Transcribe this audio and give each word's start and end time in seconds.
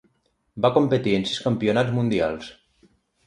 Va 0.65 0.71
competir 0.77 1.13
en 1.17 1.27
sis 1.31 1.43
campionats 1.47 1.93
mundials. 1.99 2.51